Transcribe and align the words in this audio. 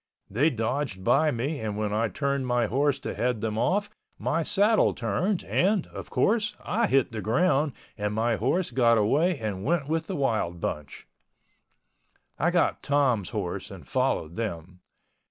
They 0.31 0.49
dodged 0.49 1.03
by 1.03 1.29
me 1.29 1.59
and 1.59 1.77
when 1.77 1.93
I 1.93 2.07
turned 2.07 2.47
my 2.47 2.65
horse 2.65 2.97
to 3.01 3.13
head 3.13 3.39
them 3.39 3.55
off 3.59 3.87
my 4.17 4.41
saddle 4.41 4.95
turned 4.95 5.43
and, 5.43 5.85
of 5.85 6.09
course, 6.09 6.55
I 6.63 6.87
hit 6.87 7.11
the 7.11 7.21
ground 7.21 7.73
and 7.99 8.11
my 8.15 8.35
horse 8.37 8.71
got 8.71 8.97
away 8.97 9.37
and 9.37 9.63
went 9.63 9.87
with 9.87 10.07
the 10.07 10.15
wild 10.15 10.59
bunch. 10.59 11.05
I 12.39 12.49
got 12.49 12.81
Tom's 12.81 13.29
horse 13.29 13.69
and 13.69 13.87
followed 13.87 14.37
them. 14.37 14.79